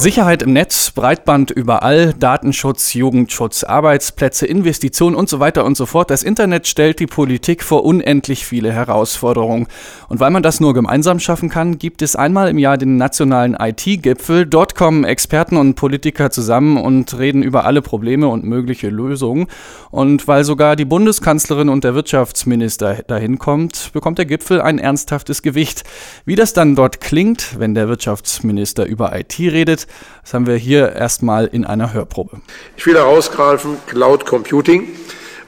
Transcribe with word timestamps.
Sicherheit 0.00 0.42
im 0.42 0.54
Netz, 0.54 0.92
Breitband 0.92 1.50
überall, 1.50 2.14
Datenschutz, 2.14 2.94
Jugendschutz, 2.94 3.64
Arbeitsplätze, 3.64 4.46
Investitionen 4.46 5.14
und 5.14 5.28
so 5.28 5.40
weiter 5.40 5.66
und 5.66 5.76
so 5.76 5.84
fort. 5.84 6.10
Das 6.10 6.22
Internet 6.22 6.66
stellt 6.66 7.00
die 7.00 7.06
Politik 7.06 7.62
vor 7.62 7.84
unendlich 7.84 8.46
viele 8.46 8.72
Herausforderungen. 8.72 9.66
Und 10.08 10.18
weil 10.18 10.30
man 10.30 10.42
das 10.42 10.58
nur 10.58 10.72
gemeinsam 10.72 11.20
schaffen 11.20 11.50
kann, 11.50 11.76
gibt 11.76 12.00
es 12.00 12.16
einmal 12.16 12.48
im 12.48 12.56
Jahr 12.56 12.78
den 12.78 12.96
nationalen 12.96 13.54
IT-Gipfel. 13.60 14.46
Dort 14.46 14.74
kommen 14.74 15.04
Experten 15.04 15.58
und 15.58 15.74
Politiker 15.74 16.30
zusammen 16.30 16.78
und 16.78 17.18
reden 17.18 17.42
über 17.42 17.66
alle 17.66 17.82
Probleme 17.82 18.28
und 18.28 18.42
mögliche 18.42 18.88
Lösungen. 18.88 19.48
Und 19.90 20.26
weil 20.26 20.44
sogar 20.44 20.76
die 20.76 20.86
Bundeskanzlerin 20.86 21.68
und 21.68 21.84
der 21.84 21.94
Wirtschaftsminister 21.94 23.02
dahin 23.06 23.38
kommt, 23.38 23.90
bekommt 23.92 24.16
der 24.16 24.24
Gipfel 24.24 24.62
ein 24.62 24.78
ernsthaftes 24.78 25.42
Gewicht. 25.42 25.84
Wie 26.24 26.36
das 26.36 26.54
dann 26.54 26.74
dort 26.74 27.02
klingt, 27.02 27.58
wenn 27.58 27.74
der 27.74 27.86
Wirtschaftsminister 27.88 28.86
über 28.86 29.14
IT 29.14 29.38
redet, 29.38 29.88
das 30.22 30.34
haben 30.34 30.46
wir 30.46 30.56
hier 30.56 30.92
erstmal 30.92 31.46
in 31.46 31.64
einer 31.64 31.92
Hörprobe. 31.92 32.40
Ich 32.76 32.86
will 32.86 32.94
herausgreifen 32.94 33.78
Cloud 33.86 34.26
Computing, 34.26 34.88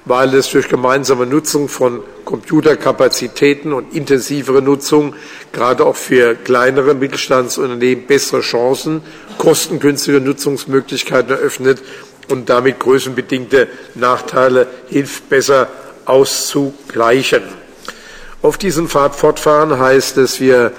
weil 0.05 0.35
es 0.35 0.51
durch 0.51 0.69
gemeinsame 0.69 1.27
Nutzung 1.27 1.69
von 1.69 2.01
Computerkapazitäten 2.25 3.73
und 3.73 3.95
intensivere 3.95 4.63
Nutzung 4.63 5.15
gerade 5.53 5.85
auch 5.85 5.97
für 5.97 6.35
kleinere 6.35 6.95
Mittelstandsunternehmen 6.95 8.07
bessere 8.07 8.41
Chancen, 8.41 9.03
kostengünstige 9.39 10.21
Nutzungsmöglichkeiten 10.21 11.31
eröffnet 11.31 11.83
und 12.29 12.49
damit 12.49 12.81
größenbedingte 12.81 13.69
Nachteile 13.95 14.67
hilft 14.89 15.29
besser 15.29 15.69
auszugleichen. 16.05 17.43
Auf 18.43 18.59
diesem 18.59 18.89
Pfad 18.89 19.15
fortfahren 19.15 19.79
heißt, 19.79 20.17
dass 20.17 20.41
wir 20.41 20.73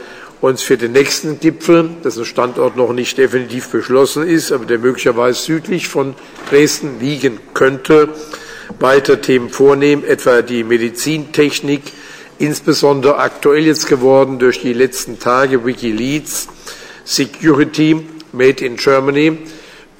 uns 0.43 0.61
für 0.61 0.77
den 0.77 0.91
nächsten 0.91 1.39
Gipfel, 1.39 1.89
dessen 2.03 2.25
Standort 2.25 2.75
noch 2.75 2.91
nicht 2.91 3.17
definitiv 3.17 3.69
beschlossen 3.69 4.27
ist, 4.27 4.51
aber 4.51 4.65
der 4.65 4.77
möglicherweise 4.77 5.41
südlich 5.41 5.87
von 5.87 6.15
Dresden 6.49 6.99
liegen 6.99 7.39
könnte, 7.53 8.09
weiter 8.77 9.21
Themen 9.21 9.49
vornehmen, 9.49 10.03
etwa 10.03 10.41
die 10.41 10.65
Medizintechnik, 10.65 11.83
insbesondere 12.39 13.19
aktuell 13.19 13.65
jetzt 13.65 13.87
geworden 13.87 14.37
durch 14.37 14.59
die 14.59 14.73
letzten 14.73 15.17
Tage 15.17 15.65
Wikileaks, 15.65 16.49
Security, 17.05 18.05
Made 18.33 18.65
in 18.65 18.75
Germany, 18.75 19.37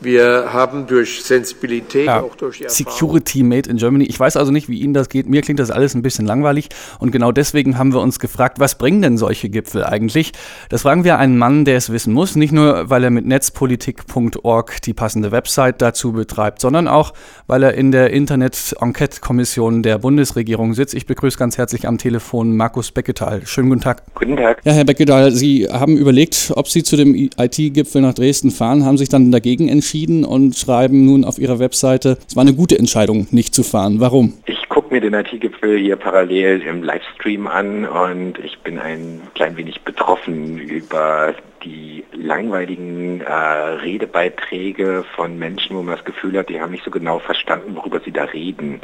wir 0.03 0.53
haben 0.53 0.87
durch 0.87 1.23
Sensibilität, 1.23 2.07
ja, 2.07 2.21
auch 2.21 2.35
durch 2.35 2.59
die 2.59 2.65
Security 2.67 3.43
Made 3.43 3.69
in 3.69 3.77
Germany. 3.77 4.05
Ich 4.05 4.19
weiß 4.19 4.37
also 4.37 4.51
nicht, 4.51 4.69
wie 4.69 4.79
Ihnen 4.79 4.93
das 4.93 5.09
geht. 5.09 5.27
Mir 5.27 5.41
klingt 5.41 5.59
das 5.59 5.71
alles 5.71 5.93
ein 5.93 6.01
bisschen 6.01 6.25
langweilig. 6.25 6.69
Und 6.99 7.11
genau 7.11 7.31
deswegen 7.31 7.77
haben 7.77 7.93
wir 7.93 8.01
uns 8.01 8.19
gefragt, 8.19 8.59
was 8.59 8.77
bringen 8.77 9.01
denn 9.01 9.17
solche 9.17 9.49
Gipfel 9.49 9.83
eigentlich? 9.83 10.33
Das 10.69 10.81
fragen 10.81 11.03
wir 11.03 11.17
einen 11.17 11.37
Mann, 11.37 11.65
der 11.65 11.77
es 11.77 11.91
wissen 11.91 12.13
muss. 12.13 12.35
Nicht 12.35 12.51
nur, 12.51 12.89
weil 12.89 13.03
er 13.03 13.09
mit 13.09 13.25
netzpolitik.org 13.25 14.81
die 14.81 14.93
passende 14.93 15.31
Website 15.31 15.81
dazu 15.81 16.11
betreibt, 16.11 16.59
sondern 16.59 16.87
auch, 16.87 17.13
weil 17.47 17.63
er 17.63 17.73
in 17.73 17.91
der 17.91 18.11
Internet-Enquete-Kommission 18.11 19.83
der 19.83 19.99
Bundesregierung 19.99 20.73
sitzt. 20.73 20.93
Ich 20.93 21.05
begrüße 21.05 21.37
ganz 21.37 21.57
herzlich 21.57 21.87
am 21.87 21.97
Telefon 21.97 22.57
Markus 22.57 22.91
Becketal. 22.91 23.45
Schönen 23.45 23.69
guten 23.69 23.81
Tag. 23.81 24.03
Guten 24.15 24.35
Tag. 24.35 24.61
Ja, 24.65 24.73
Herr 24.73 24.85
Becketal, 24.85 25.31
Sie 25.31 25.67
haben 25.67 25.95
überlegt, 25.97 26.51
ob 26.55 26.67
Sie 26.67 26.83
zu 26.83 26.97
dem 26.97 27.15
IT-Gipfel 27.15 28.01
nach 28.01 28.13
Dresden 28.13 28.51
fahren, 28.51 28.85
haben 28.85 28.97
sich 28.97 29.09
dann 29.09 29.31
dagegen 29.31 29.69
entschieden 29.69 29.92
entschieden 29.93 30.25
und 30.25 30.55
schreiben 30.55 31.05
nun 31.05 31.23
auf 31.23 31.37
ihrer 31.37 31.59
Webseite, 31.59 32.17
es 32.27 32.35
war 32.35 32.41
eine 32.41 32.55
gute 32.55 32.79
Entscheidung, 32.79 33.27
nicht 33.29 33.53
zu 33.53 33.61
fahren. 33.61 33.99
Warum? 33.99 34.33
Ich 34.47 34.67
gucke 34.67 34.91
mir 34.91 35.01
den 35.01 35.13
IT-Gipfel 35.13 35.77
hier 35.77 35.97
parallel 35.97 36.63
im 36.63 36.81
Livestream 36.81 37.45
an 37.45 37.85
und 37.85 38.39
ich 38.39 38.57
bin 38.59 38.79
ein 38.79 39.21
klein 39.35 39.55
wenig 39.55 39.81
betroffen 39.81 40.57
über 40.57 41.35
die 41.63 42.03
langweiligen 42.11 43.21
äh, 43.21 43.31
Redebeiträge 43.31 45.05
von 45.15 45.37
Menschen, 45.37 45.77
wo 45.77 45.83
man 45.83 45.95
das 45.95 46.05
Gefühl 46.05 46.39
hat, 46.39 46.49
die 46.49 46.59
haben 46.59 46.71
nicht 46.71 46.83
so 46.83 46.89
genau 46.89 47.19
verstanden, 47.19 47.75
worüber 47.75 48.01
sie 48.03 48.11
da 48.11 48.23
reden. 48.23 48.81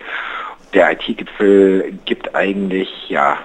Der 0.76 0.92
IT-Gipfel 0.92 1.92
gibt 2.06 2.36
eigentlich 2.36 2.90
ja 3.10 3.40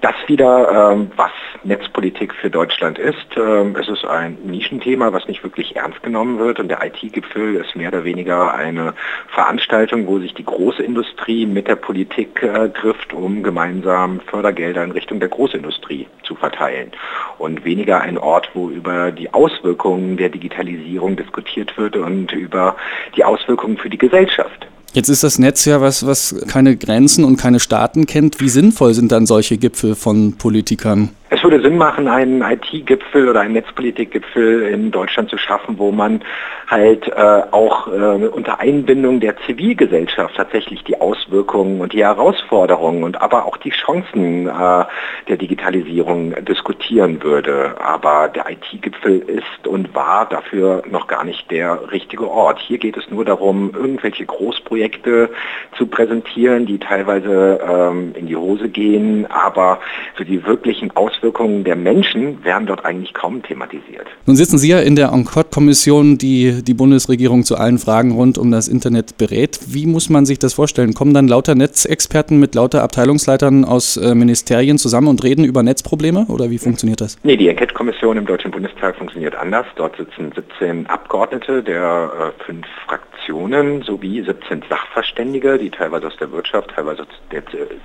das 0.00 0.14
wieder, 0.26 0.92
ähm, 0.92 1.10
was 1.16 1.30
Netzpolitik 1.64 2.34
für 2.34 2.50
Deutschland 2.50 2.98
ist. 2.98 3.36
Ähm, 3.36 3.76
es 3.78 3.88
ist 3.88 4.04
ein 4.04 4.38
Nischenthema, 4.44 5.12
was 5.12 5.28
nicht 5.28 5.42
wirklich 5.42 5.76
ernst 5.76 6.02
genommen 6.02 6.38
wird 6.38 6.58
und 6.58 6.68
der 6.68 6.84
IT-Gipfel 6.84 7.56
ist 7.56 7.76
mehr 7.76 7.88
oder 7.88 8.04
weniger 8.04 8.54
eine 8.54 8.94
Veranstaltung, 9.28 10.06
wo 10.06 10.18
sich 10.18 10.34
die 10.34 10.44
große 10.44 10.82
Industrie 10.82 11.46
mit 11.46 11.68
der 11.68 11.76
Politik 11.76 12.42
äh, 12.42 12.68
trifft, 12.70 13.12
um 13.12 13.42
gemeinsam 13.42 14.20
Fördergelder 14.20 14.82
in 14.84 14.92
Richtung 14.92 15.20
der 15.20 15.28
Großindustrie 15.28 16.08
zu 16.22 16.34
verteilen 16.34 16.92
und 17.38 17.64
weniger 17.64 18.00
ein 18.00 18.18
Ort, 18.18 18.50
wo 18.54 18.68
über 18.70 19.12
die 19.12 19.32
Auswirkungen 19.32 20.16
der 20.16 20.28
Digitalisierung 20.28 21.16
diskutiert 21.16 21.76
wird 21.76 21.96
und 21.96 22.32
über 22.32 22.76
die 23.16 23.24
Auswirkungen 23.24 23.76
für 23.78 23.90
die 23.90 23.98
Gesellschaft. 23.98 24.66
Jetzt 24.94 25.08
ist 25.08 25.22
das 25.22 25.38
Netz 25.38 25.64
ja 25.64 25.80
was, 25.80 26.04
was 26.04 26.34
keine 26.48 26.76
Grenzen 26.76 27.24
und 27.24 27.38
keine 27.38 27.60
Staaten 27.60 28.04
kennt. 28.06 28.40
Wie 28.40 28.50
sinnvoll 28.50 28.92
sind 28.92 29.10
dann 29.10 29.26
solche 29.26 29.56
Gipfel 29.56 29.94
von 29.94 30.34
Politikern? 30.34 31.10
Es 31.42 31.50
würde 31.50 31.60
Sinn 31.60 31.76
machen, 31.76 32.06
einen 32.06 32.40
IT-Gipfel 32.40 33.28
oder 33.28 33.40
einen 33.40 33.54
Netzpolitik-Gipfel 33.54 34.62
in 34.68 34.92
Deutschland 34.92 35.28
zu 35.28 35.38
schaffen, 35.38 35.76
wo 35.76 35.90
man 35.90 36.22
halt 36.68 37.08
äh, 37.08 37.42
auch 37.50 37.88
äh, 37.88 38.28
unter 38.28 38.60
Einbindung 38.60 39.18
der 39.18 39.36
Zivilgesellschaft 39.38 40.36
tatsächlich 40.36 40.84
die 40.84 41.00
Auswirkungen 41.00 41.80
und 41.80 41.94
die 41.94 42.04
Herausforderungen 42.04 43.02
und 43.02 43.20
aber 43.20 43.46
auch 43.46 43.56
die 43.56 43.70
Chancen 43.70 44.46
äh, 44.46 44.84
der 45.26 45.36
Digitalisierung 45.36 46.32
diskutieren 46.44 47.24
würde. 47.24 47.74
Aber 47.82 48.28
der 48.28 48.48
IT-Gipfel 48.48 49.18
ist 49.18 49.66
und 49.66 49.96
war 49.96 50.28
dafür 50.28 50.84
noch 50.88 51.08
gar 51.08 51.24
nicht 51.24 51.50
der 51.50 51.90
richtige 51.90 52.30
Ort. 52.30 52.60
Hier 52.60 52.78
geht 52.78 52.96
es 52.96 53.10
nur 53.10 53.24
darum, 53.24 53.72
irgendwelche 53.74 54.24
Großprojekte 54.24 55.28
zu 55.76 55.86
präsentieren, 55.88 56.66
die 56.66 56.78
teilweise 56.78 57.58
ähm, 57.68 58.14
in 58.14 58.28
die 58.28 58.36
Hose 58.36 58.68
gehen, 58.68 59.26
aber 59.28 59.80
für 60.14 60.24
die 60.24 60.46
wirklichen 60.46 60.96
Auswirkungen 60.96 61.31
Auswirkungen 61.32 61.64
der 61.64 61.76
Menschen 61.76 62.44
werden 62.44 62.66
dort 62.66 62.84
eigentlich 62.84 63.14
kaum 63.14 63.42
thematisiert. 63.42 64.06
Nun 64.26 64.36
sitzen 64.36 64.58
Sie 64.58 64.68
ja 64.68 64.80
in 64.80 64.96
der 64.96 65.08
Enquete-Kommission, 65.12 66.18
die 66.18 66.62
die 66.62 66.74
Bundesregierung 66.74 67.44
zu 67.44 67.56
allen 67.56 67.78
Fragen 67.78 68.12
rund 68.12 68.36
um 68.36 68.50
das 68.50 68.68
Internet 68.68 69.16
berät. 69.16 69.58
Wie 69.66 69.86
muss 69.86 70.10
man 70.10 70.26
sich 70.26 70.38
das 70.38 70.54
vorstellen? 70.54 70.92
Kommen 70.92 71.14
dann 71.14 71.28
lauter 71.28 71.54
Netzexperten 71.54 72.38
mit 72.38 72.54
lauter 72.54 72.82
Abteilungsleitern 72.82 73.64
aus 73.64 73.96
äh, 73.96 74.14
Ministerien 74.14 74.76
zusammen 74.76 75.08
und 75.08 75.24
reden 75.24 75.44
über 75.44 75.62
Netzprobleme 75.62 76.26
oder 76.28 76.50
wie 76.50 76.58
funktioniert 76.58 77.00
das? 77.00 77.16
Nee, 77.22 77.36
die 77.36 77.48
Enquete-Kommission 77.48 78.18
im 78.18 78.26
Deutschen 78.26 78.50
Bundestag 78.50 78.96
funktioniert 78.96 79.34
anders. 79.34 79.66
Dort 79.76 79.96
sitzen 79.96 80.32
17 80.34 80.86
Abgeordnete 80.86 81.62
der 81.62 82.34
äh, 82.38 82.44
fünf 82.44 82.66
Fraktionen 82.86 83.11
sowie 83.26 84.22
17 84.22 84.64
Sachverständige, 84.68 85.56
die 85.58 85.70
teilweise 85.70 86.08
aus 86.08 86.16
der 86.16 86.32
Wirtschaft, 86.32 86.70
teilweise 86.74 87.02
aus 87.02 87.08
der 87.30 87.42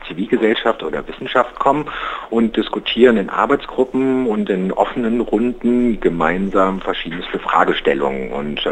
Zivilgesellschaft 0.07 0.81
oder 0.81 1.07
Wissenschaft 1.07 1.57
kommen 1.59 1.85
und 2.29 2.57
diskutieren 2.57 3.17
in 3.17 3.27
in 3.27 3.33
Arbeitsgruppen 3.33 4.25
und 4.25 4.49
in 4.49 4.71
offenen 4.71 5.19
Runden 5.19 5.99
gemeinsam 5.99 6.79
verschiedenste 6.79 7.39
Fragestellungen. 7.39 8.31
Und 8.31 8.65
äh, 8.65 8.69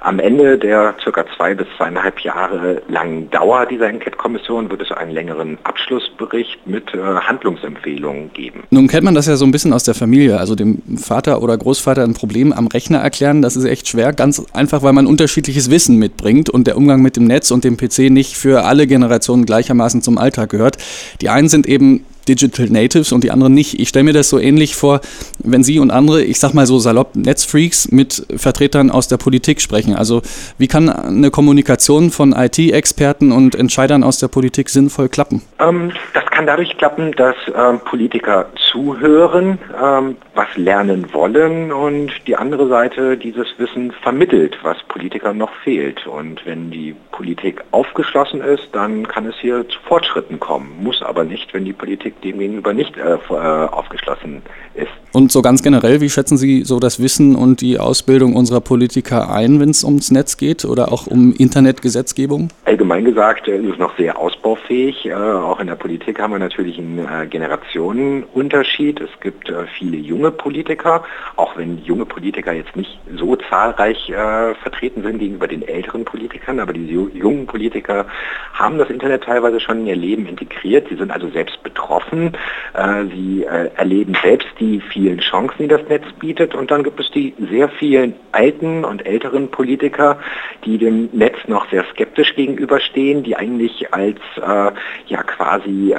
am 0.00 0.18
Ende 0.18 0.58
der 0.58 0.96
circa 1.00 1.24
zwei 1.36 1.54
bis 1.54 1.68
zweieinhalb 1.76 2.18
Jahre 2.20 2.82
langen 2.88 3.30
Dauer 3.30 3.66
dieser 3.66 3.88
Enquete-Kommission 3.88 4.68
wird 4.70 4.82
es 4.82 4.90
einen 4.90 5.12
längeren 5.12 5.58
Abschlussbericht 5.62 6.66
mit 6.66 6.92
äh, 6.92 6.98
Handlungsempfehlungen 6.98 8.32
geben. 8.32 8.64
Nun 8.70 8.88
kennt 8.88 9.04
man 9.04 9.14
das 9.14 9.26
ja 9.26 9.36
so 9.36 9.44
ein 9.44 9.52
bisschen 9.52 9.72
aus 9.72 9.84
der 9.84 9.94
Familie, 9.94 10.38
also 10.38 10.56
dem 10.56 10.82
Vater 10.96 11.40
oder 11.40 11.56
Großvater 11.56 12.02
ein 12.02 12.14
Problem 12.14 12.52
am 12.52 12.66
Rechner 12.66 12.98
erklären, 12.98 13.42
das 13.42 13.54
ist 13.54 13.64
echt 13.64 13.86
schwer, 13.86 14.12
ganz 14.12 14.44
einfach, 14.52 14.82
weil 14.82 14.92
man 14.92 15.06
unterschiedliches 15.06 15.70
Wissen 15.70 15.77
mitbringt 15.86 16.50
und 16.50 16.66
der 16.66 16.76
Umgang 16.76 17.00
mit 17.02 17.16
dem 17.16 17.24
Netz 17.24 17.50
und 17.50 17.64
dem 17.64 17.76
PC 17.76 18.10
nicht 18.10 18.36
für 18.36 18.64
alle 18.64 18.86
Generationen 18.86 19.46
gleichermaßen 19.46 20.02
zum 20.02 20.18
Alltag 20.18 20.50
gehört. 20.50 20.78
Die 21.20 21.28
einen 21.28 21.48
sind 21.48 21.66
eben 21.66 22.04
Digital 22.28 22.66
Natives 22.66 23.12
und 23.12 23.24
die 23.24 23.30
anderen 23.30 23.54
nicht. 23.54 23.80
Ich 23.80 23.88
stelle 23.88 24.04
mir 24.04 24.12
das 24.12 24.28
so 24.28 24.38
ähnlich 24.38 24.76
vor, 24.76 25.00
wenn 25.38 25.64
Sie 25.64 25.78
und 25.78 25.90
andere, 25.90 26.22
ich 26.22 26.38
sag 26.38 26.54
mal 26.54 26.66
so 26.66 26.78
salopp, 26.78 27.16
Netzfreaks 27.16 27.90
mit 27.90 28.26
Vertretern 28.36 28.90
aus 28.90 29.08
der 29.08 29.16
Politik 29.16 29.60
sprechen. 29.60 29.94
Also 29.94 30.22
wie 30.58 30.68
kann 30.68 30.88
eine 30.88 31.30
Kommunikation 31.30 32.10
von 32.10 32.32
IT-Experten 32.32 33.32
und 33.32 33.54
Entscheidern 33.54 34.04
aus 34.04 34.18
der 34.18 34.28
Politik 34.28 34.68
sinnvoll 34.68 35.08
klappen? 35.08 35.42
Ähm, 35.58 35.92
das 36.14 36.24
kann 36.26 36.46
dadurch 36.46 36.76
klappen, 36.76 37.12
dass 37.12 37.34
ähm, 37.52 37.80
Politiker 37.80 38.46
zuhören, 38.70 39.58
ähm, 39.82 40.16
was 40.34 40.46
lernen 40.56 41.12
wollen 41.12 41.72
und 41.72 42.12
die 42.28 42.36
andere 42.36 42.68
Seite 42.68 43.16
dieses 43.16 43.46
Wissen 43.58 43.90
vermittelt, 43.90 44.56
was 44.62 44.76
Politikern 44.84 45.36
noch 45.36 45.52
fehlt. 45.64 46.06
Und 46.06 46.44
wenn 46.46 46.70
die 46.70 46.94
Politik 47.10 47.64
aufgeschlossen 47.72 48.40
ist, 48.40 48.68
dann 48.72 49.08
kann 49.08 49.26
es 49.26 49.34
hier 49.40 49.68
zu 49.68 49.80
Fortschritten 49.80 50.38
kommen, 50.38 50.76
muss 50.80 51.02
aber 51.02 51.24
nicht, 51.24 51.52
wenn 51.54 51.64
die 51.64 51.72
Politik 51.72 52.17
demgegenüber 52.24 52.72
nicht 52.72 52.96
äh, 52.96 53.14
äh, 53.14 53.34
aufgeschlossen 53.34 54.42
ist. 54.74 54.88
Und 55.12 55.32
so 55.32 55.40
ganz 55.42 55.62
generell, 55.62 56.00
wie 56.00 56.10
schätzen 56.10 56.36
Sie 56.36 56.64
so 56.64 56.78
das 56.80 57.00
Wissen 57.02 57.34
und 57.34 57.60
die 57.60 57.78
Ausbildung 57.78 58.36
unserer 58.36 58.60
Politiker 58.60 59.32
ein, 59.32 59.58
wenn 59.58 59.70
es 59.70 59.82
ums 59.82 60.10
Netz 60.10 60.36
geht 60.36 60.64
oder 60.64 60.92
auch 60.92 61.06
um 61.06 61.32
Internetgesetzgebung? 61.32 62.48
Allgemein 62.66 63.04
gesagt 63.04 63.48
ist 63.48 63.64
es 63.64 63.78
noch 63.78 63.96
sehr 63.96 64.18
ausbaufähig. 64.18 65.06
Äh, 65.06 65.14
auch 65.14 65.60
in 65.60 65.66
der 65.66 65.76
Politik 65.76 66.20
haben 66.20 66.32
wir 66.32 66.38
natürlich 66.38 66.78
einen 66.78 66.98
äh, 66.98 67.26
Generationenunterschied. 67.26 69.00
Es 69.00 69.10
gibt 69.20 69.48
äh, 69.48 69.64
viele 69.78 69.96
junge 69.96 70.30
Politiker, 70.30 71.02
auch 71.36 71.56
wenn 71.56 71.78
junge 71.84 72.04
Politiker 72.04 72.52
jetzt 72.52 72.76
nicht 72.76 72.98
so 73.16 73.36
zahlreich 73.36 74.10
äh, 74.10 74.54
vertreten 74.56 75.02
sind 75.02 75.18
gegenüber 75.18 75.48
den 75.48 75.66
älteren 75.66 76.04
Politikern, 76.04 76.60
aber 76.60 76.72
die 76.72 76.86
jungen 76.86 77.46
Politiker 77.46 78.06
haben 78.52 78.78
das 78.78 78.90
Internet 78.90 79.24
teilweise 79.24 79.58
schon 79.60 79.80
in 79.80 79.86
ihr 79.86 79.96
Leben 79.96 80.26
integriert. 80.26 80.86
Sie 80.88 80.96
sind 80.96 81.10
also 81.10 81.28
selbst 81.30 81.62
betroffen. 81.62 82.07
Äh, 82.12 83.04
sie 83.14 83.44
äh, 83.44 83.70
erleben 83.76 84.16
selbst 84.22 84.48
die 84.60 84.80
vielen 84.80 85.18
Chancen, 85.18 85.56
die 85.58 85.68
das 85.68 85.82
Netz 85.88 86.04
bietet. 86.18 86.54
Und 86.54 86.70
dann 86.70 86.82
gibt 86.82 87.00
es 87.00 87.10
die 87.10 87.34
sehr 87.50 87.68
vielen 87.68 88.14
alten 88.32 88.84
und 88.84 89.06
älteren 89.06 89.50
Politiker, 89.50 90.18
die 90.64 90.78
dem 90.78 91.08
Netz 91.12 91.36
noch 91.46 91.68
sehr 91.70 91.84
skeptisch 91.92 92.34
gegenüberstehen, 92.34 93.22
die 93.22 93.36
eigentlich 93.36 93.92
als 93.92 94.18
äh, 94.36 94.70
ja 95.06 95.22
quasi 95.22 95.94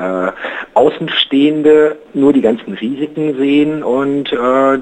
Außenstehende 0.74 1.98
nur 2.14 2.34
die 2.34 2.42
ganzen 2.42 2.74
Risiken 2.74 3.38
sehen 3.38 3.84
und 3.84 4.32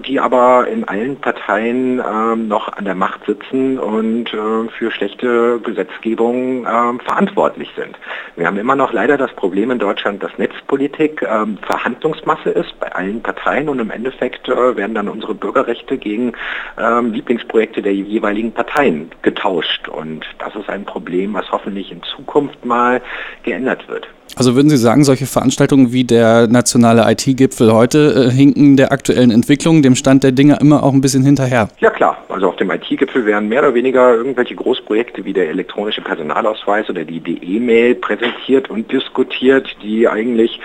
die 0.07 0.19
aber 0.19 0.67
in 0.67 0.83
allen 0.87 1.15
Parteien 1.17 1.99
ähm, 1.99 2.47
noch 2.47 2.71
an 2.73 2.85
der 2.85 2.95
Macht 2.95 3.25
sitzen 3.25 3.79
und 3.79 4.29
für 4.29 4.91
schlechte 4.91 5.59
Gesetzgebung 5.59 6.65
ähm, 6.65 6.99
verantwortlich 6.99 7.69
sind. 7.75 7.97
Wir 8.35 8.47
haben 8.47 8.57
immer 8.57 8.75
noch 8.75 8.93
leider 8.93 9.17
das 9.17 9.31
Problem 9.33 9.71
in 9.71 9.79
Deutschland, 9.79 10.21
dass 10.21 10.37
Netzpolitik 10.37 11.16
ähm, 11.21 11.57
Verhandlungsmasse 11.61 12.49
ist 12.49 12.79
bei 12.79 12.91
allen 12.93 13.21
Parteien 13.21 13.69
und 13.69 13.79
im 13.79 13.91
Endeffekt 13.91 14.47
äh, 14.47 14.75
werden 14.75 14.95
dann 14.95 15.09
unsere 15.09 15.33
Bürgerrechte 15.33 15.97
gegen 15.97 16.33
ähm, 16.77 17.13
Lieblingsprojekte 17.13 17.81
der 17.81 17.93
jeweiligen 17.93 18.51
Parteien 18.51 19.11
getauscht. 19.21 19.87
Und 19.87 20.25
das 20.39 20.55
ist 20.55 20.69
ein 20.69 20.85
Problem, 20.85 21.33
was 21.33 21.51
hoffentlich 21.51 21.91
in 21.91 22.01
Zukunft 22.03 22.65
mal 22.65 23.01
geändert 23.43 23.87
wird. 23.87 24.07
Also 24.35 24.55
würden 24.55 24.69
Sie 24.69 24.77
sagen, 24.77 25.03
solche 25.03 25.25
Veranstaltungen 25.25 25.93
wie 25.93 26.03
der 26.03 26.47
nationale 26.47 27.09
IT-Gipfel 27.11 27.73
heute 27.73 28.27
äh, 28.27 28.31
hinken 28.31 28.77
der 28.77 28.91
aktuellen 28.91 29.31
Entwicklung, 29.31 29.81
dem 29.81 29.95
Stand 29.95 30.23
der 30.23 30.31
Dinge 30.31 30.57
immer 30.61 30.83
auch 30.83 30.93
ein 30.93 31.01
bisschen 31.01 31.23
hinterher? 31.23 31.69
Ja 31.79 31.89
klar, 31.89 32.17
also 32.29 32.49
auf 32.49 32.55
dem 32.57 32.69
IT-Gipfel 32.69 33.25
werden 33.25 33.49
mehr 33.49 33.61
oder 33.61 33.73
weniger 33.73 34.13
irgendwelche 34.13 34.53
Großprojekte 34.55 35.25
wie 35.25 35.33
der 35.33 35.49
elektronische 35.49 36.01
Personalausweis 36.01 36.89
oder 36.89 37.03
die 37.03 37.21
E-Mail 37.41 37.95
präsentiert 37.95 38.69
und 38.69 38.91
diskutiert, 38.91 39.75
die 39.81 40.07
eigentlich 40.07 40.59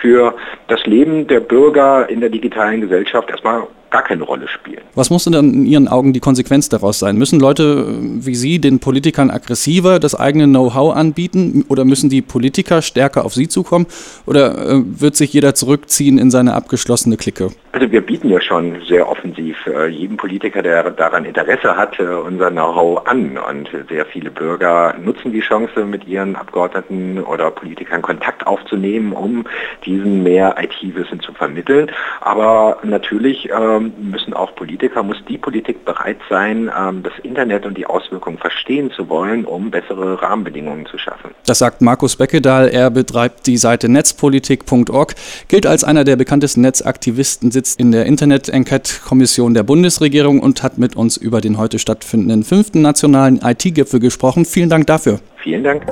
für 0.00 0.34
das 0.68 0.84
Leben 0.86 1.26
der 1.26 1.40
Bürger 1.40 2.08
in 2.08 2.20
der 2.20 2.30
digitalen 2.30 2.80
Gesellschaft 2.80 3.30
erstmal 3.30 3.66
gar 3.90 4.02
keine 4.02 4.24
Rolle 4.24 4.48
spielen. 4.48 4.82
Was 4.94 5.10
muss 5.10 5.24
denn 5.24 5.32
dann 5.32 5.52
in 5.52 5.66
Ihren 5.66 5.88
Augen 5.88 6.12
die 6.12 6.20
Konsequenz 6.20 6.68
daraus 6.68 6.98
sein? 6.98 7.16
Müssen 7.16 7.40
Leute 7.40 7.86
wie 8.00 8.34
Sie 8.34 8.58
den 8.58 8.80
Politikern 8.80 9.30
aggressiver 9.30 9.98
das 9.98 10.14
eigene 10.14 10.46
Know-how 10.46 10.94
anbieten 10.94 11.64
oder 11.68 11.84
müssen 11.84 12.10
die 12.10 12.22
Politiker 12.22 12.82
stärker 12.82 13.24
auf 13.24 13.34
Sie 13.34 13.48
zukommen 13.48 13.86
oder 14.26 14.56
äh, 14.56 14.82
wird 14.84 15.16
sich 15.16 15.32
jeder 15.32 15.54
zurückziehen 15.54 16.18
in 16.18 16.30
seine 16.30 16.54
abgeschlossene 16.54 17.16
Clique? 17.16 17.50
Also 17.72 17.92
wir 17.92 18.00
bieten 18.00 18.30
ja 18.30 18.40
schon 18.40 18.80
sehr 18.88 19.06
offensiv 19.08 19.66
äh, 19.66 19.88
jedem 19.88 20.16
Politiker, 20.16 20.62
der 20.62 20.90
daran 20.90 21.26
Interesse 21.26 21.76
hat, 21.76 21.98
äh, 22.00 22.04
unser 22.04 22.50
Know-how 22.50 23.06
an 23.06 23.38
und 23.38 23.68
sehr 23.90 24.06
viele 24.06 24.30
Bürger 24.30 24.94
nutzen 24.98 25.32
die 25.32 25.40
Chance, 25.40 25.84
mit 25.84 26.06
ihren 26.06 26.36
Abgeordneten 26.36 27.22
oder 27.22 27.50
Politikern 27.50 28.02
Kontakt 28.02 28.46
aufzunehmen, 28.46 29.12
um 29.12 29.44
diesen 29.84 30.22
mehr 30.22 30.56
IT-Wissen 30.58 31.20
zu 31.20 31.32
vermitteln. 31.32 31.90
Aber 32.20 32.78
natürlich 32.82 33.50
ähm, 33.50 33.75
müssen 33.80 34.34
auch 34.34 34.54
Politiker, 34.54 35.02
muss 35.02 35.16
die 35.28 35.38
Politik 35.38 35.84
bereit 35.84 36.18
sein, 36.28 36.70
ähm, 36.76 37.02
das 37.02 37.12
Internet 37.22 37.66
und 37.66 37.76
die 37.76 37.86
Auswirkungen 37.86 38.38
verstehen 38.38 38.90
zu 38.90 39.08
wollen, 39.08 39.44
um 39.44 39.70
bessere 39.70 40.20
Rahmenbedingungen 40.20 40.86
zu 40.86 40.98
schaffen. 40.98 41.30
Das 41.46 41.58
sagt 41.58 41.82
Markus 41.82 42.16
Beckedahl. 42.16 42.68
Er 42.68 42.90
betreibt 42.90 43.46
die 43.46 43.56
Seite 43.56 43.88
netzpolitik.org, 43.88 45.14
gilt 45.48 45.66
als 45.66 45.84
einer 45.84 46.04
der 46.04 46.16
bekanntesten 46.16 46.60
Netzaktivisten, 46.62 47.50
sitzt 47.50 47.80
in 47.80 47.92
der 47.92 48.06
Internet-Enquete-Kommission 48.06 49.54
der 49.54 49.62
Bundesregierung 49.62 50.40
und 50.40 50.62
hat 50.62 50.78
mit 50.78 50.96
uns 50.96 51.16
über 51.16 51.40
den 51.40 51.58
heute 51.58 51.78
stattfindenden 51.78 52.44
fünften 52.44 52.82
nationalen 52.82 53.40
IT-Gipfel 53.42 54.00
gesprochen. 54.00 54.44
Vielen 54.44 54.70
Dank 54.70 54.86
dafür. 54.86 55.20
Vielen 55.42 55.64
Dank. 55.64 55.86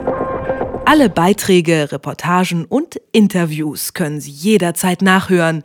Alle 0.87 1.09
Beiträge, 1.09 1.93
Reportagen 1.93 2.67
und 2.67 3.01
Interviews 3.13 3.95
können 3.95 4.21
Sie 4.21 4.31
jederzeit 4.31 5.01
nachhören 5.01 5.65